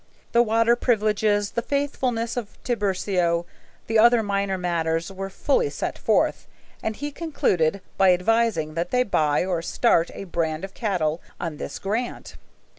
[0.31, 3.45] The water privileges, the faithfulness of Tiburcio,
[3.87, 6.47] and other minor matters were fully set forth,
[6.81, 11.57] and he concluded by advising that they buy or start a brand of cattle on
[11.57, 12.35] this grant.